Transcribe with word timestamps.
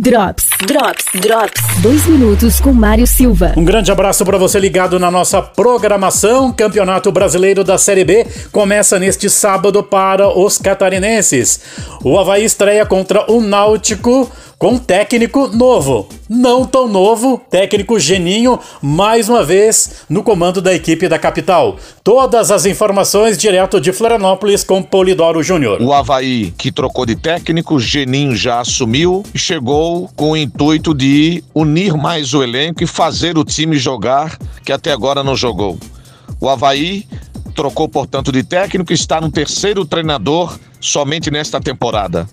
Drops, 0.00 0.46
Drops, 0.64 1.06
Drops. 1.20 1.60
Dois 1.82 2.06
minutos 2.06 2.60
com 2.60 2.72
Mário 2.72 3.04
Silva. 3.04 3.52
Um 3.56 3.64
grande 3.64 3.90
abraço 3.90 4.24
para 4.24 4.38
você 4.38 4.60
ligado 4.60 4.96
na 4.96 5.10
nossa 5.10 5.42
programação. 5.42 6.52
Campeonato 6.52 7.10
Brasileiro 7.10 7.64
da 7.64 7.76
Série 7.76 8.04
B 8.04 8.24
começa 8.52 8.96
neste 8.96 9.28
sábado 9.28 9.82
para 9.82 10.28
os 10.28 10.56
catarinenses. 10.56 11.60
O 12.04 12.16
Havaí 12.16 12.44
estreia 12.44 12.86
contra 12.86 13.28
o 13.28 13.40
Náutico 13.40 14.30
com 14.58 14.72
um 14.72 14.78
técnico 14.78 15.46
novo. 15.48 16.08
Não 16.28 16.64
tão 16.64 16.88
novo, 16.88 17.40
técnico 17.48 17.98
Geninho, 17.98 18.58
mais 18.82 19.28
uma 19.28 19.44
vez 19.44 20.02
no 20.08 20.22
comando 20.22 20.60
da 20.60 20.74
equipe 20.74 21.08
da 21.08 21.18
capital. 21.18 21.76
Todas 22.02 22.50
as 22.50 22.66
informações 22.66 23.38
direto 23.38 23.80
de 23.80 23.92
Florianópolis 23.92 24.64
com 24.64 24.82
Polidoro 24.82 25.42
Júnior. 25.42 25.80
O 25.80 25.92
Havaí, 25.92 26.52
que 26.58 26.72
trocou 26.72 27.06
de 27.06 27.14
técnico, 27.14 27.78
Geninho 27.78 28.34
já 28.34 28.60
assumiu 28.60 29.22
e 29.32 29.38
chegou 29.38 30.10
com 30.16 30.32
o 30.32 30.36
intuito 30.36 30.92
de 30.92 31.44
unir 31.54 31.96
mais 31.96 32.34
o 32.34 32.42
elenco 32.42 32.82
e 32.82 32.86
fazer 32.86 33.38
o 33.38 33.44
time 33.44 33.78
jogar, 33.78 34.36
que 34.64 34.72
até 34.72 34.90
agora 34.90 35.22
não 35.22 35.36
jogou. 35.36 35.78
O 36.40 36.48
Havaí 36.48 37.06
trocou, 37.54 37.88
portanto, 37.88 38.32
de 38.32 38.42
técnico 38.42 38.92
e 38.92 38.94
está 38.94 39.20
no 39.20 39.30
terceiro 39.30 39.84
treinador 39.84 40.58
somente 40.80 41.30
nesta 41.30 41.60
temporada. 41.60 42.28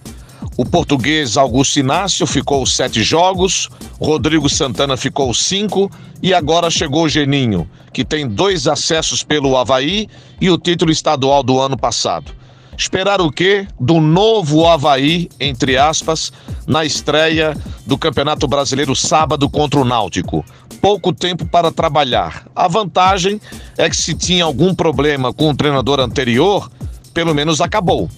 O 0.57 0.63
português 0.63 1.35
Augusto 1.35 1.79
Inácio 1.79 2.25
ficou 2.25 2.65
sete 2.65 3.03
jogos, 3.03 3.67
Rodrigo 3.99 4.49
Santana 4.49 4.95
ficou 4.95 5.33
cinco 5.33 5.91
e 6.23 6.33
agora 6.33 6.69
chegou 6.69 7.03
o 7.03 7.09
Geninho, 7.09 7.69
que 7.91 8.05
tem 8.05 8.25
dois 8.25 8.65
acessos 8.65 9.21
pelo 9.21 9.57
Havaí 9.57 10.07
e 10.39 10.49
o 10.49 10.57
título 10.57 10.91
estadual 10.91 11.43
do 11.43 11.59
ano 11.59 11.77
passado. 11.77 12.31
Esperar 12.77 13.19
o 13.19 13.29
quê? 13.29 13.67
Do 13.77 13.99
novo 13.99 14.65
Havaí, 14.65 15.29
entre 15.41 15.77
aspas, 15.77 16.31
na 16.65 16.85
estreia 16.85 17.53
do 17.85 17.97
Campeonato 17.97 18.47
Brasileiro 18.47 18.95
sábado 18.95 19.49
contra 19.49 19.79
o 19.79 19.85
Náutico. 19.85 20.43
Pouco 20.81 21.11
tempo 21.11 21.45
para 21.45 21.69
trabalhar. 21.69 22.47
A 22.55 22.69
vantagem 22.69 23.41
é 23.77 23.89
que 23.89 23.95
se 23.97 24.13
tinha 24.13 24.45
algum 24.45 24.73
problema 24.73 25.33
com 25.33 25.49
o 25.49 25.55
treinador 25.55 25.99
anterior, 25.99 26.71
pelo 27.13 27.35
menos 27.35 27.59
acabou. 27.59 28.09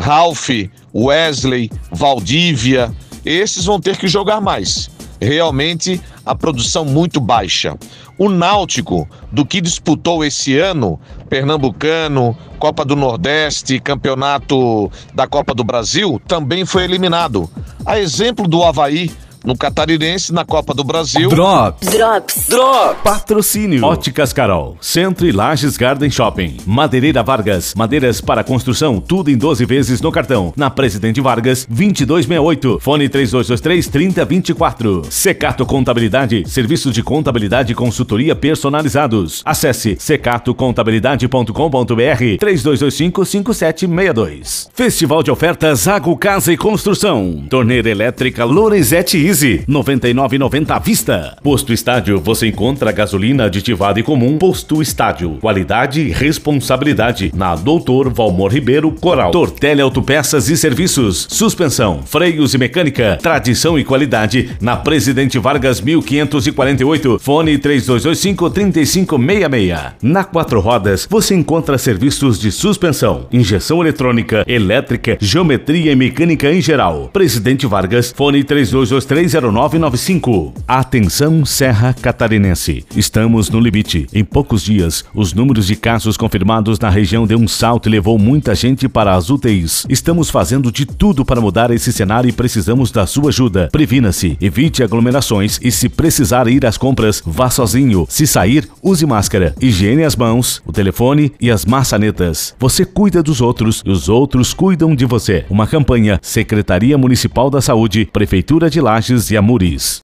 Ralph, 0.00 0.48
Wesley, 0.94 1.70
Valdívia, 1.92 2.92
esses 3.24 3.66
vão 3.66 3.78
ter 3.78 3.96
que 3.96 4.08
jogar 4.08 4.40
mais. 4.40 4.90
Realmente 5.20 6.00
a 6.24 6.34
produção 6.34 6.84
muito 6.84 7.20
baixa. 7.20 7.76
O 8.16 8.28
Náutico, 8.28 9.08
do 9.30 9.44
que 9.44 9.60
disputou 9.60 10.24
esse 10.24 10.58
ano, 10.58 10.98
Pernambucano, 11.28 12.36
Copa 12.58 12.84
do 12.84 12.96
Nordeste, 12.96 13.78
Campeonato 13.78 14.90
da 15.14 15.26
Copa 15.26 15.54
do 15.54 15.62
Brasil, 15.62 16.20
também 16.26 16.64
foi 16.64 16.84
eliminado. 16.84 17.48
A 17.84 17.98
exemplo 17.98 18.48
do 18.48 18.64
Havaí, 18.64 19.10
no 19.44 19.56
Catarinense, 19.56 20.32
na 20.32 20.44
Copa 20.44 20.74
do 20.74 20.84
Brasil. 20.84 21.28
Drops. 21.28 21.88
Drops. 21.88 22.46
Drops. 22.48 23.02
Patrocínio. 23.02 23.84
Óticas 23.84 24.32
Carol. 24.32 24.76
Centro 24.80 25.26
e 25.26 25.32
Lages 25.32 25.76
Garden 25.76 26.10
Shopping. 26.10 26.56
Madeireira 26.66 27.22
Vargas. 27.22 27.74
Madeiras 27.74 28.20
para 28.20 28.44
construção. 28.44 29.00
Tudo 29.00 29.30
em 29.30 29.36
12 29.36 29.64
vezes 29.64 30.00
no 30.00 30.12
cartão. 30.12 30.52
Na 30.56 30.70
Presidente 30.70 31.20
Vargas, 31.20 31.66
2268. 31.68 32.78
Fone 32.80 33.08
3223 33.08 33.88
3024. 33.88 35.02
Secato 35.10 35.64
Contabilidade. 35.64 36.44
Serviços 36.48 36.92
de 36.92 37.02
contabilidade 37.02 37.72
e 37.72 37.74
consultoria 37.74 38.36
personalizados. 38.36 39.42
Acesse 39.44 39.96
secatocontabilidade.com.br 39.98 42.38
3225 42.38 43.24
5762. 43.24 44.68
Festival 44.74 45.22
de 45.22 45.30
ofertas 45.30 45.88
Água, 45.88 46.16
Casa 46.18 46.52
e 46.52 46.56
Construção. 46.56 47.44
Torneira 47.48 47.88
elétrica 47.88 48.44
Lorenzetti 48.44 49.29
Easy, 49.30 49.62
99,90 49.68 50.70
à 50.72 50.80
vista. 50.80 51.36
Posto 51.40 51.72
Estádio, 51.72 52.18
você 52.18 52.48
encontra 52.48 52.90
gasolina 52.90 53.44
aditivada 53.44 54.00
e 54.00 54.02
comum. 54.02 54.36
Posto 54.38 54.82
Estádio, 54.82 55.38
qualidade 55.40 56.00
e 56.00 56.10
responsabilidade. 56.10 57.30
Na 57.32 57.54
Doutor 57.54 58.12
Valmor 58.12 58.52
Ribeiro, 58.52 58.90
Coral. 58.90 59.30
Tortelli 59.30 59.80
Autopeças 59.80 60.48
e 60.48 60.56
Serviços. 60.56 61.28
Suspensão, 61.30 62.02
freios 62.04 62.54
e 62.54 62.58
mecânica. 62.58 63.20
Tradição 63.22 63.78
e 63.78 63.84
qualidade. 63.84 64.50
Na 64.60 64.76
Presidente 64.76 65.38
Vargas 65.38 65.80
1548. 65.80 67.20
Fone 67.20 67.56
3225 67.56 68.50
3566. 68.50 69.94
Na 70.02 70.24
Quatro 70.24 70.58
Rodas, 70.58 71.06
você 71.08 71.36
encontra 71.36 71.78
serviços 71.78 72.40
de 72.40 72.50
suspensão, 72.50 73.28
injeção 73.30 73.80
eletrônica, 73.80 74.44
elétrica, 74.48 75.16
geometria 75.20 75.92
e 75.92 75.96
mecânica 75.96 76.52
em 76.52 76.60
geral. 76.60 77.08
Presidente 77.12 77.64
Vargas, 77.64 78.12
fone 78.16 78.42
3223 78.42 79.19
30995. 79.20 80.54
Atenção 80.66 81.44
Serra 81.44 81.92
Catarinense. 81.92 82.86
Estamos 82.96 83.50
no 83.50 83.60
limite. 83.60 84.06
Em 84.14 84.24
poucos 84.24 84.62
dias, 84.62 85.04
os 85.14 85.34
números 85.34 85.66
de 85.66 85.76
casos 85.76 86.16
confirmados 86.16 86.78
na 86.78 86.88
região 86.88 87.26
deu 87.26 87.38
um 87.38 87.46
salto 87.46 87.86
e 87.86 87.92
levou 87.92 88.18
muita 88.18 88.54
gente 88.54 88.88
para 88.88 89.14
as 89.14 89.28
UTIs. 89.28 89.84
Estamos 89.90 90.30
fazendo 90.30 90.72
de 90.72 90.86
tudo 90.86 91.22
para 91.22 91.40
mudar 91.40 91.70
esse 91.70 91.92
cenário 91.92 92.30
e 92.30 92.32
precisamos 92.32 92.90
da 92.90 93.06
sua 93.06 93.28
ajuda. 93.28 93.68
Previna-se, 93.70 94.38
evite 94.40 94.82
aglomerações 94.82 95.60
e 95.62 95.70
se 95.70 95.90
precisar 95.90 96.48
ir 96.48 96.64
às 96.64 96.78
compras, 96.78 97.22
vá 97.26 97.50
sozinho. 97.50 98.06
Se 98.08 98.26
sair, 98.26 98.66
use 98.82 99.04
máscara. 99.04 99.54
Higiene 99.60 100.02
as 100.02 100.16
mãos, 100.16 100.62
o 100.64 100.72
telefone 100.72 101.30
e 101.38 101.50
as 101.50 101.66
maçanetas. 101.66 102.54
Você 102.58 102.86
cuida 102.86 103.22
dos 103.22 103.42
outros 103.42 103.82
e 103.84 103.90
os 103.90 104.08
outros 104.08 104.54
cuidam 104.54 104.94
de 104.94 105.04
você. 105.04 105.44
Uma 105.50 105.66
campanha 105.66 106.18
Secretaria 106.22 106.96
Municipal 106.96 107.50
da 107.50 107.60
Saúde, 107.60 108.08
Prefeitura 108.10 108.70
de 108.70 108.80
Lages 108.80 109.09
e 109.30 109.36
Amuris. 109.36 109.98